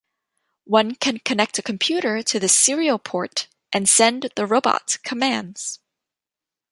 [0.65, 5.77] One can connect a computer to this serial port and send the robot commands.